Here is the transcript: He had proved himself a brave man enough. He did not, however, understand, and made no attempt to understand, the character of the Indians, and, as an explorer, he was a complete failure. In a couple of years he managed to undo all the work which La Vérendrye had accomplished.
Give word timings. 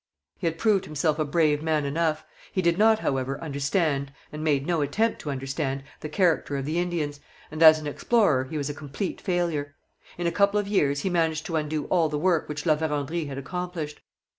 He 0.39 0.47
had 0.47 0.57
proved 0.57 0.85
himself 0.85 1.19
a 1.19 1.25
brave 1.25 1.61
man 1.61 1.85
enough. 1.85 2.25
He 2.51 2.63
did 2.63 2.79
not, 2.79 2.97
however, 2.97 3.39
understand, 3.39 4.11
and 4.31 4.43
made 4.43 4.65
no 4.65 4.81
attempt 4.81 5.21
to 5.21 5.29
understand, 5.29 5.83
the 5.99 6.09
character 6.09 6.57
of 6.57 6.65
the 6.65 6.79
Indians, 6.79 7.19
and, 7.51 7.61
as 7.61 7.77
an 7.77 7.85
explorer, 7.85 8.45
he 8.45 8.57
was 8.57 8.67
a 8.67 8.73
complete 8.73 9.21
failure. 9.21 9.75
In 10.17 10.25
a 10.25 10.31
couple 10.31 10.59
of 10.59 10.67
years 10.67 11.01
he 11.01 11.11
managed 11.11 11.45
to 11.45 11.55
undo 11.55 11.85
all 11.85 12.09
the 12.09 12.17
work 12.17 12.49
which 12.49 12.65
La 12.65 12.75
Vérendrye 12.75 13.27
had 13.27 13.37
accomplished. 13.37 14.01